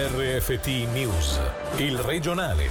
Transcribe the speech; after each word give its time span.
RFT 0.00 0.66
News, 0.92 1.40
il 1.78 1.98
regionale. 1.98 2.68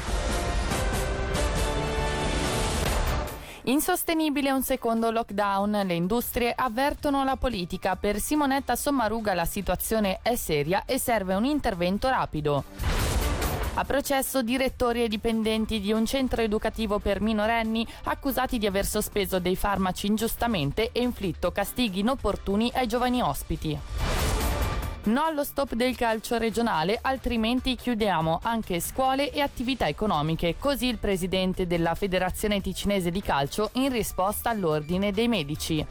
Insostenibile 3.64 4.50
un 4.52 4.64
secondo 4.64 5.12
lockdown, 5.12 5.82
le 5.84 5.94
industrie 5.94 6.54
avvertono 6.56 7.26
la 7.26 7.36
politica. 7.36 7.98
Per 7.98 8.22
Simonetta 8.22 8.78
Sommaruga 8.78 9.34
la 9.34 9.44
situazione 9.44 10.20
è 10.22 10.38
seria 10.38 10.84
e 10.86 10.98
serve 10.98 11.36
un 11.36 11.44
intervento 11.44 12.08
rapido. 12.08 12.64
A 13.74 13.84
processo 13.84 14.42
direttori 14.42 15.04
e 15.04 15.10
dipendenti 15.10 15.82
di 15.82 15.92
un 15.92 16.06
centro 16.06 16.42
educativo 16.42 17.00
per 17.00 17.20
minorenni 17.20 17.86
accusati 18.04 18.58
di 18.58 18.68
aver 18.68 18.86
sospeso 18.86 19.40
dei 19.40 19.58
farmaci 19.58 20.08
ingiustamente 20.08 20.94
e 20.94 21.02
inflitto 21.02 21.52
castighi 21.52 22.00
inopportuni 22.00 22.72
ai 22.74 22.88
giovani 22.88 23.22
ospiti. 23.22 23.78
No 25.06 25.24
allo 25.24 25.44
stop 25.44 25.74
del 25.74 25.96
calcio 25.96 26.38
regionale, 26.38 27.00
altrimenti 27.02 27.76
chiudiamo 27.76 28.40
anche 28.44 28.80
scuole 28.80 29.32
e 29.32 29.40
attività 29.40 29.88
economiche. 29.88 30.56
Così 30.60 30.88
il 30.88 30.98
presidente 30.98 31.66
della 31.66 31.96
Federazione 31.96 32.60
Ticinese 32.60 33.10
di 33.10 33.22
Calcio 33.22 33.70
in 33.74 33.90
risposta 33.92 34.50
all'ordine 34.50 35.12
dei 35.12 35.28
medici. 35.30 35.86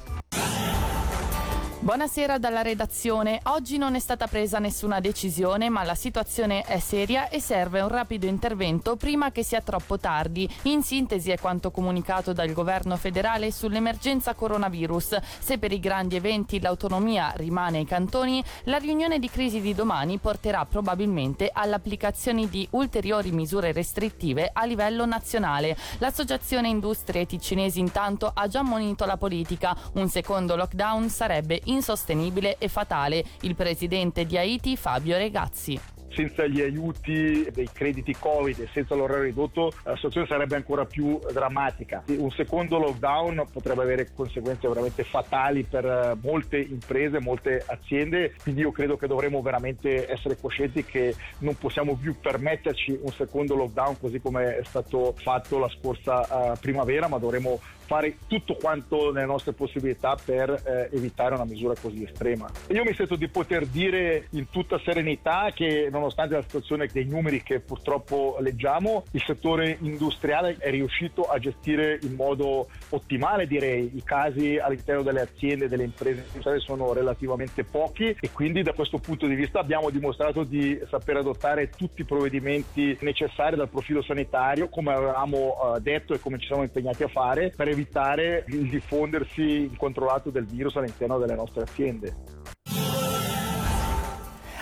Buonasera 1.87 2.39
dalla 2.39 2.63
redazione. 2.63 3.39
Oggi 3.45 3.79
non 3.79 3.95
è 3.95 4.01
stata 4.01 4.27
presa 4.27 4.59
nessuna 4.59 4.99
decisione, 4.99 5.69
ma 5.69 5.85
la 5.85 5.95
situazione 5.95 6.63
è 6.63 6.81
seria 6.81 7.29
e 7.29 7.41
serve 7.41 7.81
un 7.81 7.87
rapido 7.87 8.27
intervento 8.27 8.97
prima 8.97 9.31
che 9.31 9.45
sia 9.45 9.61
troppo 9.61 9.97
tardi. 9.97 10.53
In 10.63 10.83
sintesi 10.83 11.31
è 11.31 11.39
quanto 11.39 11.71
comunicato 11.71 12.33
dal 12.33 12.53
governo 12.53 12.97
federale 12.97 13.53
sull'emergenza 13.53 14.35
coronavirus. 14.35 15.17
Se 15.39 15.59
per 15.59 15.71
i 15.71 15.79
grandi 15.79 16.17
eventi 16.17 16.61
l'autonomia 16.61 17.33
rimane 17.37 17.79
ai 17.79 17.85
cantoni, 17.85 18.43
la 18.65 18.79
riunione 18.79 19.21
di 19.21 19.31
crisi 19.31 19.61
di 19.61 19.73
domani 19.73 20.19
porterà 20.19 20.65
probabilmente 20.65 21.51
all'applicazione 21.53 22.49
di 22.49 22.67
ulteriori 22.73 23.31
misure 23.31 23.71
restrittive 23.71 24.51
a 24.53 24.65
livello 24.65 25.07
nazionale. 25.07 25.77
L'associazione 25.99 26.67
Industrie 26.67 27.27
Ticinesi 27.27 27.79
intanto 27.79 28.29
ha 28.35 28.49
già 28.49 28.63
monito 28.63 29.05
la 29.05 29.17
politica. 29.17 29.77
Un 29.93 30.09
secondo 30.09 30.57
lockdown 30.57 31.09
sarebbe 31.09 31.61
in 31.67 31.75
insostenibile 31.77 32.57
e 32.59 32.69
fatale. 32.69 33.25
Il 33.43 33.55
presidente 33.55 34.25
di 34.25 34.37
Haiti 34.37 34.77
Fabio 34.77 35.17
Regazzi 35.17 35.95
senza 36.17 36.47
gli 36.47 36.63
aiuti 36.63 37.47
dei 37.53 37.69
crediti 37.71 38.17
Covid 38.19 38.61
e 38.61 38.69
senza 38.73 38.95
l'orario 38.95 39.25
ridotto 39.25 39.71
la 39.83 39.95
situazione 39.97 40.27
sarebbe 40.27 40.57
ancora 40.57 40.87
più 40.87 41.19
drammatica. 41.31 42.03
Un 42.07 42.31
secondo 42.31 42.79
lockdown 42.79 43.45
potrebbe 43.53 43.83
avere 43.83 44.09
conseguenze 44.15 44.67
veramente 44.67 45.05
fatali 45.05 45.65
per 45.65 45.85
eh, 45.85 46.17
molte 46.23 46.57
imprese, 46.59 47.21
molte 47.21 47.63
aziende, 47.67 48.35
quindi 48.43 48.63
io 48.63 48.73
credo 48.73 48.97
che 48.97 49.07
dovremmo 49.07 49.43
veramente 49.43 50.11
essere 50.11 50.39
coscienti 50.41 50.85
che 50.85 51.15
non 51.41 51.57
possiamo 51.59 51.95
più 51.97 52.19
permetterci 52.19 52.99
un 53.03 53.13
secondo 53.13 53.55
lockdown 53.55 53.99
così 54.01 54.19
come 54.19 54.57
è 54.57 54.65
stato 54.65 55.15
fatto 55.19 55.59
la 55.59 55.69
scorsa 55.69 56.53
uh, 56.53 56.59
primavera, 56.59 57.09
ma 57.09 57.19
dovremmo 57.19 57.61
fare 57.87 58.17
tutto 58.27 58.57
quanto 58.57 59.13
nelle 59.13 59.27
nostre 59.27 59.53
possibilità 59.53 60.17
per 60.23 60.51
eh, 60.51 60.97
evitare 60.97 61.35
una 61.35 61.45
misura 61.45 61.75
così 61.81 62.03
estrema. 62.03 62.49
Io 62.69 62.85
mi 62.85 62.95
sento 62.95 63.17
di 63.17 63.29
poter 63.29 63.67
dire 63.67 64.27
in 64.31 64.51
tutta 64.51 64.79
serenità 64.85 65.51
che 65.55 65.89
nonostante 65.91 66.35
la 66.35 66.43
situazione 66.43 66.89
dei 66.93 67.05
numeri 67.05 67.43
che 67.43 67.61
purtroppo 67.61 68.37
leggiamo, 68.41 69.05
il 69.13 69.23
settore 69.25 69.79
industriale 69.81 70.57
è 70.59 70.71
riuscito 70.71 71.23
a 71.23 71.39
gestire 71.39 71.99
in 72.03 72.15
modo 72.15 72.69
ottimale, 72.91 73.47
direi. 73.47 73.91
I 73.95 74.03
casi 74.03 74.59
all'interno 74.59 75.03
delle 75.03 75.21
aziende, 75.21 75.69
delle 75.69 75.85
imprese 75.85 76.25
industriali 76.27 76.61
sono 76.61 76.93
relativamente 76.93 77.65
pochi 77.65 78.17
e 78.19 78.31
quindi 78.33 78.63
da 78.63 78.73
questo 78.73 78.99
punto 78.99 79.27
di 79.27 79.35
vista 79.35 79.61
abbiamo 79.61 79.91
dimostrato 79.91 80.43
di 80.43 80.79
saper 80.89 81.19
adottare 81.19 81.71
tutti 81.71 82.01
i 82.01 82.05
provvedimenti 82.05 82.97
necessari 83.01 83.57
dal 83.57 83.69
profilo 83.69 84.03
sanitario, 84.03 84.69
come 84.69 84.93
avevamo 84.93 85.57
uh, 85.61 85.79
detto 85.79 86.15
e 86.15 86.21
come 86.21 86.39
ci 86.39 86.47
siamo 86.47 86.63
impegnati 86.63 87.03
a 87.03 87.09
fare, 87.09 87.53
per 87.55 87.69
evitare 87.77 88.45
il 88.49 88.69
diffondersi 88.71 89.65
incontrollato 89.65 90.31
del 90.31 90.47
virus 90.47 90.77
all'interno 90.77 91.19
delle 91.19 91.35
nostre 91.35 91.63
aziende. 91.63 92.45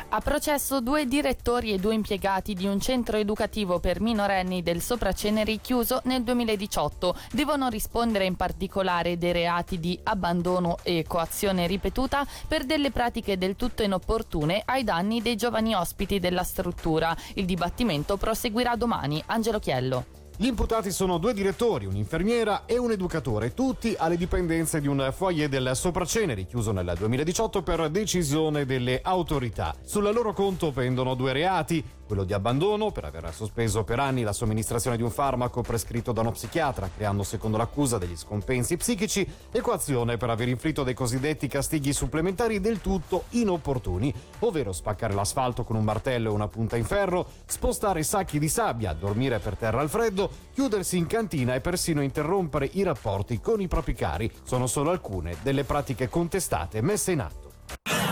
A 0.06 0.20
processo 0.20 0.80
due 0.80 1.06
direttori 1.06 1.72
e 1.72 1.78
due 1.78 1.94
impiegati 1.94 2.54
di 2.54 2.66
un 2.66 2.78
centro 2.78 3.16
educativo 3.16 3.80
per 3.80 4.00
minorenni 4.00 4.62
del 4.62 4.80
Sopraceneri 4.80 5.60
chiuso 5.60 6.02
nel 6.04 6.22
2018 6.22 7.16
devono 7.32 7.68
rispondere 7.68 8.24
in 8.24 8.36
particolare 8.36 9.18
dei 9.18 9.32
reati 9.32 9.80
di 9.80 9.98
abbandono 10.04 10.76
e 10.84 11.04
coazione 11.08 11.66
ripetuta 11.66 12.24
per 12.46 12.64
delle 12.64 12.92
pratiche 12.92 13.36
del 13.36 13.56
tutto 13.56 13.82
inopportune 13.82 14.62
ai 14.64 14.84
danni 14.84 15.20
dei 15.20 15.34
giovani 15.34 15.74
ospiti 15.74 16.20
della 16.20 16.44
struttura. 16.44 17.16
Il 17.34 17.44
dibattimento 17.44 18.16
proseguirà 18.16 18.76
domani. 18.76 19.20
Angelo 19.26 19.58
Chiello. 19.58 20.23
Gli 20.36 20.46
imputati 20.46 20.90
sono 20.90 21.18
due 21.18 21.32
direttori, 21.32 21.86
un'infermiera 21.86 22.64
e 22.66 22.76
un 22.76 22.90
educatore, 22.90 23.54
tutti 23.54 23.94
alle 23.96 24.16
dipendenze 24.16 24.80
di 24.80 24.88
un 24.88 25.12
foyer 25.14 25.48
del 25.48 25.70
Sopraceneri, 25.74 26.44
chiuso 26.46 26.72
nel 26.72 26.92
2018 26.98 27.62
per 27.62 27.88
decisione 27.88 28.66
delle 28.66 28.98
autorità. 29.00 29.72
Sul 29.84 30.02
loro 30.12 30.32
conto 30.32 30.72
pendono 30.72 31.14
due 31.14 31.32
reati, 31.32 31.84
quello 32.06 32.24
di 32.24 32.32
abbandono 32.32 32.90
per 32.90 33.04
aver 33.04 33.32
sospeso 33.32 33.84
per 33.84 33.98
anni 33.98 34.22
la 34.22 34.32
somministrazione 34.32 34.96
di 34.96 35.02
un 35.02 35.10
farmaco 35.10 35.62
prescritto 35.62 36.12
da 36.12 36.20
uno 36.20 36.32
psichiatra, 36.32 36.90
creando 36.94 37.22
secondo 37.22 37.56
l'accusa 37.56 37.98
degli 37.98 38.16
scompensi 38.16 38.76
psichici, 38.76 39.26
e 39.50 39.60
coazione 39.60 40.16
per 40.16 40.30
aver 40.30 40.48
inflitto 40.48 40.82
dei 40.82 40.94
cosiddetti 40.94 41.48
castighi 41.48 41.92
supplementari 41.92 42.60
del 42.60 42.80
tutto 42.80 43.24
inopportuni, 43.30 44.12
ovvero 44.40 44.72
spaccare 44.72 45.14
l'asfalto 45.14 45.64
con 45.64 45.76
un 45.76 45.84
martello 45.84 46.30
e 46.30 46.34
una 46.34 46.48
punta 46.48 46.76
in 46.76 46.84
ferro, 46.84 47.26
spostare 47.46 48.02
sacchi 48.02 48.38
di 48.38 48.48
sabbia, 48.48 48.92
dormire 48.92 49.38
per 49.38 49.56
terra 49.56 49.80
al 49.80 49.88
freddo, 49.88 50.30
chiudersi 50.52 50.96
in 50.96 51.06
cantina 51.06 51.54
e 51.54 51.60
persino 51.60 52.02
interrompere 52.02 52.68
i 52.72 52.82
rapporti 52.82 53.40
con 53.40 53.60
i 53.60 53.68
propri 53.68 53.94
cari. 53.94 54.30
Sono 54.42 54.66
solo 54.66 54.90
alcune 54.90 55.36
delle 55.42 55.64
pratiche 55.64 56.08
contestate 56.08 56.80
messe 56.80 57.12
in 57.12 57.20
atto. 57.20 58.03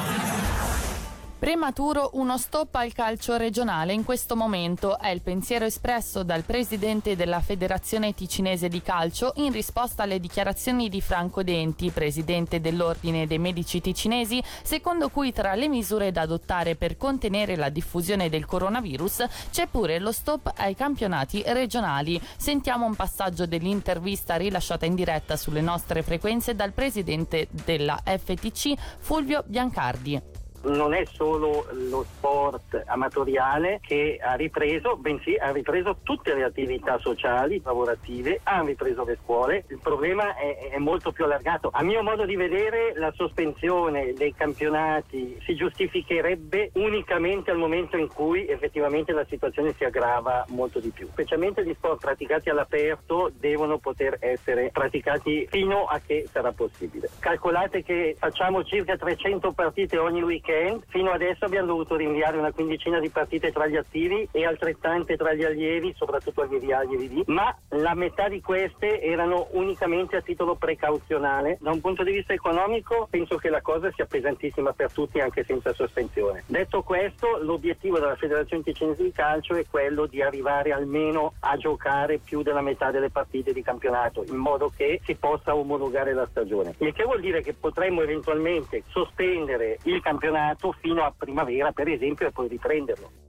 Prematuro 1.43 2.11
uno 2.13 2.39
stop 2.39 2.73
al 2.77 2.93
calcio 2.93 3.37
regionale 3.37 3.93
in 3.93 4.05
questo 4.05 4.37
momento 4.37 4.97
è 4.97 5.09
il 5.09 5.23
pensiero 5.23 5.65
espresso 5.65 6.23
dal 6.23 6.45
presidente 6.45 7.17
della 7.17 7.41
Federazione 7.41 8.15
Ticinese 8.15 8.69
di 8.69 8.81
Calcio 8.81 9.33
in 9.39 9.51
risposta 9.51 10.05
alle 10.05 10.21
dichiarazioni 10.21 10.89
di 10.89 11.01
Franco 11.01 11.43
Denti, 11.43 11.91
presidente 11.91 12.61
dell'Ordine 12.61 13.27
dei 13.27 13.41
Medici 13.41 13.81
Ticinesi, 13.81 14.41
secondo 14.63 15.09
cui 15.09 15.33
tra 15.33 15.57
le 15.57 15.67
misure 15.67 16.13
da 16.13 16.21
adottare 16.21 16.77
per 16.77 16.97
contenere 16.97 17.57
la 17.57 17.71
diffusione 17.71 18.29
del 18.29 18.47
coronavirus 18.47 19.27
c'è 19.51 19.67
pure 19.67 19.99
lo 19.99 20.13
stop 20.13 20.53
ai 20.59 20.77
campionati 20.77 21.43
regionali. 21.45 22.21
Sentiamo 22.37 22.87
un 22.87 22.95
passaggio 22.95 23.47
dell'intervista 23.47 24.37
rilasciata 24.37 24.87
in 24.87 24.95
diretta 24.95 25.37
sulle 25.37 25.61
nostre 25.61 26.05
frequenze 26.05 26.55
dal 26.55 26.71
presidente 26.71 27.49
della 27.51 28.01
FTC 28.05 28.75
Fulvio 29.01 29.43
Biancardi 29.45 30.32
non 30.65 30.95
è 30.95 31.05
solo 31.05 31.67
lo 31.71 32.05
sport 32.05 32.83
amatoriale 32.87 33.81
che 33.83 34.19
ha 34.23 34.35
ripreso, 34.35 34.97
bensì 34.97 35.35
ha 35.35 35.51
ripreso 35.51 35.99
tutte 36.03 36.35
le 36.35 36.45
attività 36.45 36.99
sociali, 36.99 37.61
lavorative, 37.65 38.41
ha 38.45 38.63
ripreso 38.63 39.05
le 39.05 39.19
scuole. 39.23 39.65
Il 39.69 39.81
problema 39.83 40.37
è, 40.37 40.71
è, 40.71 40.79
molto 40.79 41.13
più 41.13 41.25
allargato. 41.25 41.71
A 41.73 41.83
mio 41.83 42.03
modo 42.03 42.25
di 42.25 42.37
vedere 42.37 42.93
la 42.97 43.13
sospensione 43.13 44.13
dei 44.13 44.35
campionati 44.35 45.39
si 45.45 45.55
giustificherebbe 45.55 46.71
unicamente 46.75 47.51
al 47.51 47.59
momento 47.59 47.97
in 47.97 48.09
cui 48.09 48.47
effettivamente 48.47 49.13
la 49.13 49.25
situazione 49.29 49.73
si 49.73 49.85
aggrava 49.85 50.45
molto 50.49 50.79
di 50.79 50.91
più. 50.91 51.09
Specialmente 51.11 51.65
gli 51.65 51.75
sport 51.75 52.01
praticati 52.01 52.51
all'aperto 52.51 53.31
devono 53.39 53.79
poter 53.79 54.17
essere 54.21 54.71
praticati 54.73 55.47
fino 55.51 55.85
a 55.85 56.01
che 56.05 56.27
sarà 56.31 56.53
possibile. 56.53 57.09
Calcolate 57.19 57.83
che 57.83 58.15
facciamo 58.19 58.65
circa 58.65 58.97
300 58.97 59.53
partite 59.53 59.99
ogni 59.99 60.23
weekend 60.23 60.52
weekend. 60.53 60.83
Fino 60.89 61.11
adesso 61.11 61.45
abbiamo 61.45 61.69
dovuto 61.69 61.97
rinviare 61.97 62.37
una 62.37 62.53
quindicina 62.53 63.01
di 63.01 63.09
partite 63.09 63.51
tra 63.51 63.67
gli 63.67 63.77
attivi 63.77 64.29
e 64.31 64.45
altrettante 64.45 65.17
tra 65.17 65.33
gli 65.33 65.45
allievi, 65.45 65.95
soprattutto 65.97 66.43
allievi 66.43 66.73
A, 66.73 66.79
allievi 66.79 67.09
B, 67.09 67.23
ma 67.27 67.55
la 67.71 67.95
metà 67.95 68.29
di 68.29 68.41
queste 68.41 69.01
erano 69.01 69.49
unicamente 69.53 70.17
a 70.17 70.21
titolo 70.21 70.55
precauzionale. 70.55 71.59
Da 71.61 71.71
un 71.71 71.81
punto 71.81 72.05
di 72.05 72.13
vista 72.13 72.33
economico 72.33 73.09
penso 73.11 73.37
che 73.37 73.49
la 73.49 73.63
cosa 73.63 73.91
sia 73.95 74.07
pesantissima 74.07 74.73
per 74.73 74.93
tutti 74.93 75.21
anche 75.21 75.45
senza 75.45 75.73
sospensione. 75.73 76.45
Detto 76.47 76.83
questo, 76.83 77.39
l'obiettivo 77.41 77.99
della 77.99 78.17
Federazione 78.17 78.63
Ticinese 78.63 79.03
di 79.03 79.13
Calcio 79.13 79.55
è 79.55 79.65
quello 79.69 80.07
di 80.07 80.23
arrivare 80.23 80.73
almeno 80.73 81.35
a 81.41 81.57
giocare 81.57 82.19
più 82.19 82.43
della 82.43 82.61
metà 82.61 82.91
delle 82.91 83.11
partite 83.11 83.53
di 83.53 83.63
campionato 83.63 84.25
in 84.29 84.37
modo 84.37 84.71
che 84.75 85.01
si 85.05 85.15
possa 85.15 85.55
omologare 85.55 86.13
la 86.13 86.27
stagione. 86.31 86.75
Il 86.79 86.93
che 86.93 87.05
vuol 87.05 87.21
dire 87.21 87.43
che 87.43 87.55
potremmo 87.55 88.03
eventualmente 88.03 88.83
sospendere 88.89 89.79
il 89.85 90.01
campionato 90.01 90.42
fino 90.81 91.05
a 91.05 91.15
primavera 91.17 91.73
per 91.73 91.89
esempio 91.89 92.27
e 92.27 92.33
poi 92.33 92.49
riprenderlo. 92.49 93.22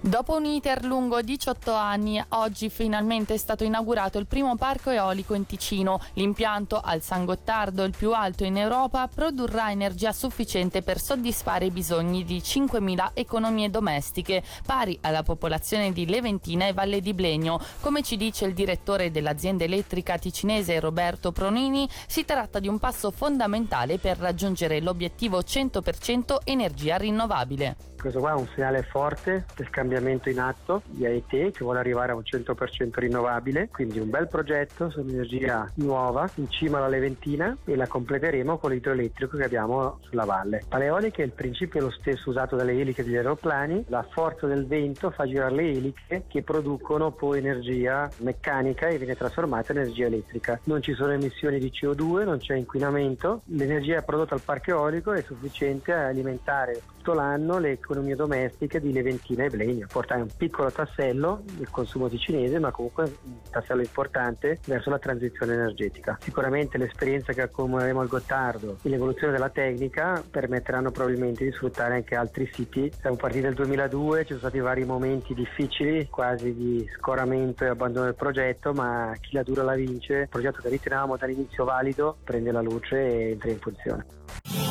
Dopo 0.00 0.36
un 0.36 0.44
iter 0.44 0.84
lungo 0.84 1.20
18 1.20 1.72
anni, 1.74 2.24
oggi 2.28 2.70
finalmente 2.70 3.34
è 3.34 3.36
stato 3.36 3.64
inaugurato 3.64 4.18
il 4.18 4.28
primo 4.28 4.54
parco 4.54 4.90
eolico 4.90 5.34
in 5.34 5.44
Ticino. 5.44 6.00
L'impianto 6.12 6.80
al 6.80 7.02
San 7.02 7.24
Gottardo, 7.24 7.82
il 7.82 7.96
più 7.96 8.12
alto 8.12 8.44
in 8.44 8.56
Europa, 8.56 9.08
produrrà 9.12 9.72
energia 9.72 10.12
sufficiente 10.12 10.82
per 10.82 11.00
soddisfare 11.00 11.64
i 11.64 11.72
bisogni 11.72 12.24
di 12.24 12.38
5.000 12.38 13.10
economie 13.14 13.70
domestiche, 13.70 14.44
pari 14.64 14.96
alla 15.02 15.24
popolazione 15.24 15.92
di 15.92 16.06
Leventina 16.06 16.68
e 16.68 16.72
Valle 16.72 17.00
di 17.00 17.12
Blegno. 17.12 17.60
Come 17.80 18.02
ci 18.02 18.16
dice 18.16 18.44
il 18.44 18.54
direttore 18.54 19.10
dell'azienda 19.10 19.64
elettrica 19.64 20.16
ticinese 20.16 20.78
Roberto 20.78 21.32
Pronini, 21.32 21.88
si 22.06 22.24
tratta 22.24 22.60
di 22.60 22.68
un 22.68 22.78
passo 22.78 23.10
fondamentale 23.10 23.98
per 23.98 24.16
raggiungere 24.18 24.80
l'obiettivo 24.80 25.40
100% 25.40 26.36
energia 26.44 26.96
rinnovabile. 26.96 27.76
Questo 28.00 28.20
qua 28.20 28.30
è 28.30 28.34
un 28.34 28.46
segnale 28.54 28.82
forte 28.82 29.44
del 29.56 29.70
cambiamento 29.70 30.28
in 30.28 30.38
atto 30.38 30.82
di 30.86 31.04
AET 31.04 31.26
che 31.28 31.64
vuole 31.64 31.80
arrivare 31.80 32.12
a 32.12 32.14
un 32.14 32.22
100% 32.24 32.90
rinnovabile, 32.94 33.68
quindi 33.70 33.98
un 33.98 34.08
bel 34.08 34.28
progetto 34.28 34.88
su 34.88 35.00
un'energia 35.00 35.68
nuova 35.74 36.30
in 36.36 36.48
cima 36.48 36.78
alla 36.78 36.86
Leventina 36.86 37.56
e 37.64 37.74
la 37.74 37.88
completeremo 37.88 38.56
con 38.58 38.70
l'idroelettrico 38.70 39.36
che 39.36 39.44
abbiamo 39.44 39.98
sulla 40.02 40.24
valle. 40.24 40.62
La 40.70 40.84
eolica 40.84 41.24
il 41.24 41.32
principio 41.32 41.80
è 41.80 41.82
lo 41.82 41.90
stesso 41.90 42.30
usato 42.30 42.54
dalle 42.54 42.78
eliche 42.78 43.02
degli 43.02 43.16
aeroplani, 43.16 43.84
la 43.88 44.06
forza 44.08 44.46
del 44.46 44.66
vento 44.66 45.10
fa 45.10 45.26
girare 45.26 45.54
le 45.54 45.70
eliche 45.70 46.24
che 46.28 46.42
producono 46.42 47.10
poi 47.10 47.38
energia 47.38 48.08
meccanica 48.18 48.86
e 48.86 48.98
viene 48.98 49.16
trasformata 49.16 49.72
in 49.72 49.78
energia 49.78 50.06
elettrica. 50.06 50.60
Non 50.64 50.82
ci 50.82 50.94
sono 50.94 51.12
emissioni 51.12 51.58
di 51.58 51.72
CO2, 51.74 52.24
non 52.24 52.38
c'è 52.38 52.54
inquinamento, 52.54 53.42
l'energia 53.46 54.02
prodotta 54.02 54.34
al 54.34 54.40
parco 54.40 54.70
eolico 54.70 55.12
è 55.12 55.22
sufficiente 55.22 55.92
a 55.92 56.06
alimentare 56.06 56.80
tutto 57.08 57.14
l'anno 57.14 57.58
le 57.58 57.78
economie 57.88 58.14
domestiche 58.14 58.80
di 58.80 58.92
Leventina 58.92 59.44
e 59.44 59.48
Blegno. 59.48 59.86
Portare 59.90 60.20
un 60.20 60.28
piccolo 60.36 60.70
tassello 60.70 61.42
del 61.52 61.70
consumo 61.70 62.08
di 62.08 62.18
cinese, 62.18 62.58
ma 62.58 62.70
comunque 62.70 63.04
un 63.24 63.38
tassello 63.50 63.80
importante 63.80 64.58
verso 64.66 64.90
la 64.90 64.98
transizione 64.98 65.54
energetica. 65.54 66.18
Sicuramente 66.20 66.76
l'esperienza 66.76 67.32
che 67.32 67.42
accumuleremo 67.42 68.00
al 68.00 68.08
Gottardo 68.08 68.76
e 68.82 68.88
l'evoluzione 68.90 69.32
della 69.32 69.48
tecnica 69.48 70.22
permetteranno 70.28 70.90
probabilmente 70.90 71.44
di 71.44 71.52
sfruttare 71.52 71.94
anche 71.94 72.14
altri 72.14 72.50
siti. 72.52 72.92
Siamo 73.00 73.16
partiti 73.16 73.44
nel 73.44 73.54
2002, 73.54 74.20
ci 74.20 74.26
sono 74.28 74.40
stati 74.40 74.58
vari 74.58 74.84
momenti 74.84 75.32
difficili, 75.32 76.08
quasi 76.08 76.54
di 76.54 76.86
scoramento 76.96 77.64
e 77.64 77.68
abbandono 77.68 78.04
del 78.04 78.14
progetto, 78.14 78.72
ma 78.74 79.12
chi 79.20 79.34
la 79.34 79.42
dura 79.42 79.62
la 79.62 79.74
vince. 79.74 80.14
Il 80.14 80.28
progetto 80.28 80.60
che 80.60 80.68
ritenevamo 80.68 81.16
dall'inizio 81.16 81.64
valido 81.64 82.18
prende 82.22 82.52
la 82.52 82.60
luce 82.60 82.96
e 82.96 83.30
entra 83.30 83.50
in 83.50 83.58
funzione. 83.58 84.67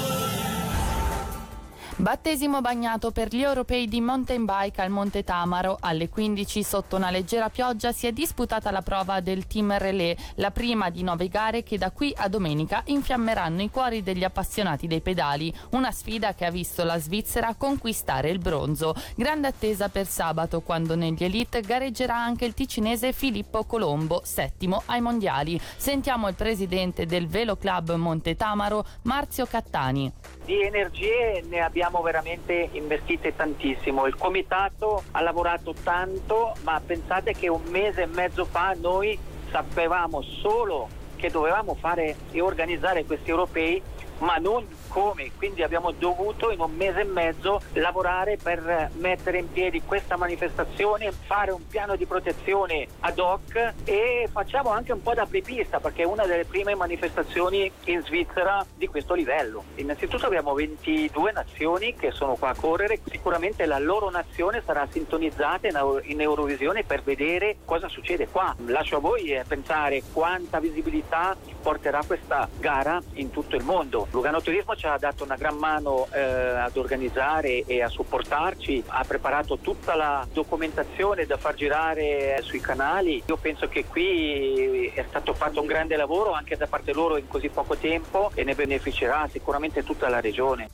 Battesimo 2.00 2.62
bagnato 2.62 3.10
per 3.10 3.34
gli 3.34 3.42
europei 3.42 3.88
di 3.88 4.02
mountain 4.02 4.46
bike 4.46 4.84
al 4.84 4.92
Monte 4.92 5.24
Tamaro. 5.24 5.78
Alle 5.80 6.10
15 6.10 6.62
sotto 6.62 6.96
una 6.96 7.10
leggera 7.10 7.50
pioggia 7.50 7.92
si 7.92 8.06
è 8.06 8.12
disputata 8.12 8.70
la 8.70 8.84
prova 8.84 9.20
del 9.20 9.48
team 9.48 9.76
relais, 9.76 10.16
la 10.36 10.52
prima 10.52 10.92
di 10.92 11.02
nove 11.02 11.28
gare 11.28 11.64
che 11.64 11.80
da 11.80 11.90
qui 11.90 12.14
a 12.16 12.28
domenica 12.28 12.84
infiammeranno 12.86 13.64
i 13.64 13.72
cuori 13.72 14.04
degli 14.04 14.24
appassionati 14.24 14.86
dei 14.86 15.02
pedali. 15.02 15.52
Una 15.72 15.90
sfida 15.90 16.36
che 16.36 16.46
ha 16.46 16.52
visto 16.52 16.84
la 16.84 17.00
Svizzera 17.00 17.56
conquistare 17.56 18.30
il 18.30 18.38
bronzo. 18.38 18.94
Grande 19.16 19.48
attesa 19.48 19.90
per 19.90 20.06
sabato 20.06 20.62
quando 20.62 20.96
negli 20.96 21.24
elite 21.24 21.62
gareggerà 21.62 22.16
anche 22.16 22.46
il 22.46 22.54
ticinese 22.54 23.12
Filippo 23.12 23.64
Colombo, 23.64 24.22
settimo 24.24 24.84
ai 24.86 25.02
mondiali. 25.02 25.60
Sentiamo 25.78 26.28
il 26.28 26.36
presidente 26.36 27.08
del 27.08 27.28
Velo 27.28 27.56
Club 27.56 27.96
Monte 27.96 28.36
Tamaro, 28.36 28.86
Marzio 29.02 29.48
Cattani. 29.48 30.14
Di 30.46 30.62
energie 30.62 31.44
ne 31.50 31.60
abbiamo 31.60 31.87
abbiamo 31.88 32.04
veramente 32.04 32.70
investito 32.74 33.32
tantissimo. 33.34 34.06
Il 34.08 34.16
comitato 34.16 35.04
ha 35.12 35.22
lavorato 35.22 35.74
tanto, 35.84 36.54
ma 36.64 36.82
pensate 36.86 37.34
che 37.34 37.48
un 37.48 37.64
mese 37.70 38.04
e 38.04 38.06
mezzo 38.08 38.44
fa 38.44 38.76
noi 38.80 39.18
sapevamo 39.50 40.22
solo 40.22 40.90
che 41.16 41.30
dovevamo 41.32 41.76
fare 41.76 42.16
e 42.32 42.42
organizzare 42.42 43.06
questi 43.06 43.30
europei, 43.30 43.82
ma 44.20 44.38
non 44.38 44.66
come, 44.88 45.32
quindi 45.38 45.64
abbiamo 45.64 45.92
dovuto 45.92 46.52
in 46.52 46.60
un 46.60 46.74
mese 46.74 47.02
e 47.02 47.04
mezzo 47.04 47.62
lavorare 47.74 48.38
per 48.42 48.90
mettere 48.96 49.40
in 49.40 49.52
piedi 49.52 49.82
questa 49.84 50.18
manifestazione, 50.18 51.12
fare 51.12 51.52
un 51.52 51.68
piano 51.68 51.96
di 51.96 52.06
protezione 52.06 52.88
ad 53.02 53.20
hoc 53.20 53.74
e 53.84 54.28
facciamo 54.32 54.70
anche 54.70 54.92
un 54.92 55.02
po' 55.02 55.14
da 55.14 55.24
apripista 55.24 55.80
perché 55.80 56.04
è 56.04 56.06
una 56.06 56.26
delle 56.26 56.46
prime 56.46 56.76
manifestazioni 56.76 57.72
in 57.86 58.02
Svizzera 58.04 58.66
di 58.76 58.88
questo 58.88 59.14
livello. 59.14 59.64
Innanzitutto 59.76 60.26
abbiamo 60.26 60.54
22 60.54 61.32
nazioni 61.32 61.96
che 61.96 62.12
sono 62.12 62.36
qua 62.36 62.50
a 62.50 62.56
correre, 62.56 63.00
sicuramente 63.10 63.66
la 63.66 63.80
loro 63.80 64.10
nazione 64.10 64.62
sarà 64.66 64.88
sintonizzata 64.90 65.68
in 66.04 66.22
Eurovisione 66.22 66.84
per 66.84 67.04
vedere 67.04 67.58
cosa 67.66 67.88
succede 67.88 68.28
qua. 68.28 68.56
Lascio 68.66 68.98
a 68.98 69.00
voi 69.00 69.32
eh, 69.32 69.44
pensare 69.48 70.02
quanta 70.12 70.60
visibilità 70.60 71.36
porterà 71.62 72.02
questa 72.06 72.48
gara 72.60 73.02
in 73.14 73.30
tutto 73.30 73.56
il 73.56 73.64
mondo. 73.64 74.07
Lugano 74.12 74.42
Turismo 74.42 74.76
ci 74.76 74.88
ha 74.88 74.98
dato 74.98 75.24
una 75.24 75.36
gran 75.36 75.58
mano 75.58 76.08
eh, 76.12 76.22
ad 76.22 76.76
organizzare 76.78 77.64
e 77.66 77.82
a 77.82 77.90
supportarci, 77.90 78.84
ha 78.88 79.04
preparato 79.06 79.58
tutta 79.58 79.96
la 79.96 80.26
documentazione 80.32 81.26
da 81.26 81.38
far 81.38 81.56
girare 81.56 82.40
sui 82.42 82.62
canali. 82.62 83.22
Io 83.28 83.38
penso 83.38 83.68
che 83.68 83.86
qui 83.86 84.88
è 84.88 85.06
stato 85.08 85.34
fatto 85.34 85.60
un 85.60 85.68
grande 85.68 85.96
lavoro 85.98 86.32
anche 86.32 86.56
da 86.56 86.68
parte 86.68 86.94
loro 86.94 87.18
in 87.18 87.28
così 87.28 87.50
poco 87.50 87.76
tempo 87.76 88.32
e 88.34 88.44
ne 88.44 88.56
beneficerà 88.56 89.28
sicuramente 89.32 89.84
tutta 89.84 90.08
la 90.08 90.22
regione. 90.22 90.70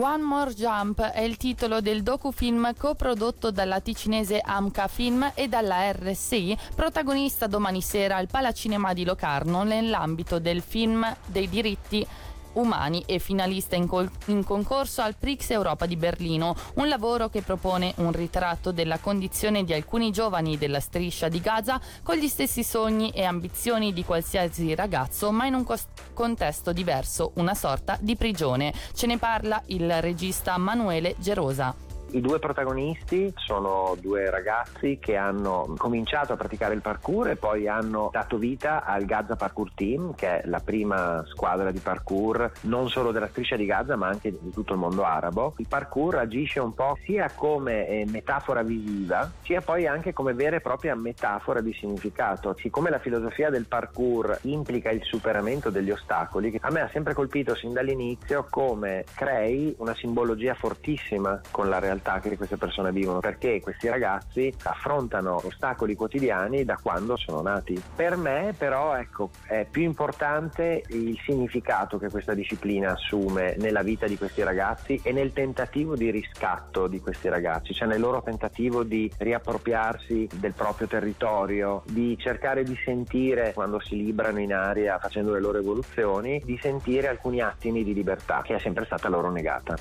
One 0.00 0.22
More 0.22 0.54
Jump 0.54 1.00
è 1.00 1.22
il 1.22 1.36
titolo 1.36 1.80
del 1.80 2.04
docufilm 2.04 2.72
coprodotto 2.76 3.50
dalla 3.50 3.80
ticinese 3.80 4.38
Amca 4.38 4.86
Film 4.86 5.32
e 5.34 5.48
dalla 5.48 5.90
RSI, 5.90 6.56
protagonista 6.72 7.48
domani 7.48 7.82
sera 7.82 8.14
al 8.14 8.28
Palacinema 8.28 8.92
di 8.92 9.04
Locarno 9.04 9.64
nell'ambito 9.64 10.38
del 10.38 10.62
film 10.62 11.04
dei 11.26 11.48
diritti 11.48 12.06
umani 12.54 13.02
e 13.06 13.18
finalista 13.18 13.76
in, 13.76 13.86
col- 13.86 14.10
in, 14.26 14.44
concorso 14.44 15.02
al 15.02 15.14
Prix 15.14 15.50
Europa 15.50 15.86
di 15.86 15.96
Berlino, 15.96 16.54
un 16.74 16.88
lavoro 16.88 17.28
che 17.28 17.42
propone 17.42 17.92
un 17.96 18.12
ritratto 18.12 18.72
della 18.72 18.98
condizione 18.98 19.64
di 19.64 19.72
alcuni 19.72 20.10
giovani 20.10 20.58
della 20.58 20.80
striscia 20.80 21.28
di 21.28 21.40
Gaza 21.40 21.80
con 22.02 22.16
gli 22.16 22.28
stessi 22.28 22.64
sogni 22.64 23.10
e 23.10 23.24
ambizioni 23.24 23.92
di 23.92 24.04
qualsiasi 24.04 24.74
ragazzo, 24.74 25.30
ma 25.30 25.46
in 25.46 25.54
un 25.54 25.64
cos- 25.64 25.86
contesto 26.14 26.72
diverso, 26.72 27.32
una 27.34 27.54
sorta 27.54 27.96
di 28.00 28.16
prigione. 28.16 28.72
Ce 28.94 29.06
ne 29.06 29.18
parla 29.18 29.62
il 29.66 30.00
regista 30.00 30.56
Manuele 30.56 31.14
Gerosa. 31.18 31.87
I 32.10 32.22
due 32.22 32.38
protagonisti 32.38 33.30
sono 33.36 33.94
due 34.00 34.30
ragazzi 34.30 34.98
che 34.98 35.16
hanno 35.16 35.74
cominciato 35.76 36.32
a 36.32 36.36
praticare 36.36 36.72
il 36.72 36.80
parkour 36.80 37.28
e 37.28 37.36
poi 37.36 37.68
hanno 37.68 38.08
dato 38.10 38.38
vita 38.38 38.82
al 38.82 39.04
Gaza 39.04 39.36
Parkour 39.36 39.72
Team, 39.74 40.14
che 40.14 40.40
è 40.40 40.46
la 40.46 40.60
prima 40.60 41.22
squadra 41.26 41.70
di 41.70 41.80
parkour 41.80 42.50
non 42.62 42.88
solo 42.88 43.12
della 43.12 43.28
striscia 43.28 43.56
di 43.56 43.66
Gaza 43.66 43.96
ma 43.96 44.08
anche 44.08 44.30
di 44.30 44.50
tutto 44.50 44.72
il 44.72 44.78
mondo 44.78 45.04
arabo. 45.04 45.52
Il 45.58 45.68
parkour 45.68 46.16
agisce 46.16 46.60
un 46.60 46.72
po' 46.72 46.96
sia 47.04 47.30
come 47.34 47.86
eh, 47.86 48.06
metafora 48.06 48.62
visiva, 48.62 49.30
sia 49.42 49.60
poi 49.60 49.86
anche 49.86 50.14
come 50.14 50.32
vera 50.32 50.56
e 50.56 50.60
propria 50.60 50.94
metafora 50.94 51.60
di 51.60 51.74
significato. 51.74 52.56
Siccome 52.58 52.88
la 52.88 53.00
filosofia 53.00 53.50
del 53.50 53.66
parkour 53.66 54.38
implica 54.42 54.90
il 54.90 55.02
superamento 55.02 55.68
degli 55.68 55.90
ostacoli, 55.90 56.56
a 56.58 56.70
me 56.70 56.80
ha 56.80 56.88
sempre 56.90 57.12
colpito 57.12 57.54
sin 57.54 57.74
dall'inizio 57.74 58.46
come 58.48 59.04
crei 59.14 59.74
una 59.78 59.94
simbologia 59.94 60.54
fortissima 60.54 61.38
con 61.50 61.68
la 61.68 61.78
realtà 61.78 61.96
realtà 61.98 62.20
che 62.20 62.36
queste 62.36 62.56
persone 62.56 62.92
vivono, 62.92 63.20
perché 63.20 63.60
questi 63.60 63.88
ragazzi 63.88 64.52
affrontano 64.64 65.40
ostacoli 65.44 65.94
quotidiani 65.94 66.64
da 66.64 66.78
quando 66.80 67.16
sono 67.16 67.42
nati. 67.42 67.80
Per 67.94 68.16
me 68.16 68.54
però 68.56 68.94
ecco, 68.96 69.30
è 69.46 69.66
più 69.68 69.82
importante 69.82 70.82
il 70.88 71.18
significato 71.24 71.98
che 71.98 72.08
questa 72.08 72.34
disciplina 72.34 72.92
assume 72.92 73.56
nella 73.58 73.82
vita 73.82 74.06
di 74.06 74.16
questi 74.16 74.42
ragazzi 74.42 75.00
e 75.02 75.12
nel 75.12 75.32
tentativo 75.32 75.96
di 75.96 76.10
riscatto 76.10 76.86
di 76.86 77.00
questi 77.00 77.28
ragazzi, 77.28 77.74
cioè 77.74 77.88
nel 77.88 78.00
loro 78.00 78.22
tentativo 78.22 78.82
di 78.82 79.10
riappropriarsi 79.18 80.28
del 80.34 80.52
proprio 80.52 80.86
territorio, 80.86 81.82
di 81.86 82.16
cercare 82.18 82.62
di 82.62 82.76
sentire 82.84 83.52
quando 83.52 83.80
si 83.80 83.96
librano 83.96 84.38
in 84.40 84.54
aria 84.54 84.98
facendo 84.98 85.32
le 85.32 85.40
loro 85.40 85.58
evoluzioni, 85.58 86.40
di 86.44 86.58
sentire 86.60 87.08
alcuni 87.08 87.40
attimi 87.40 87.82
di 87.82 87.92
libertà 87.92 88.42
che 88.42 88.54
è 88.54 88.58
sempre 88.58 88.84
stata 88.84 89.08
loro 89.08 89.30
negata. 89.30 89.76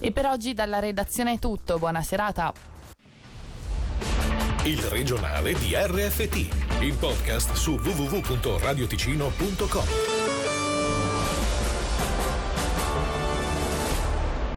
E 0.00 0.12
per 0.12 0.26
oggi 0.26 0.54
dalla 0.54 0.78
redazione 0.78 1.32
è 1.34 1.38
tutto, 1.38 1.78
buona 1.78 2.02
serata. 2.02 2.52
Il 4.64 4.80
regionale 4.82 5.54
di 5.54 5.74
RFT, 5.74 6.80
il 6.80 6.94
podcast 6.98 7.52
su 7.52 7.72
www.radioticino.com. 7.72 10.09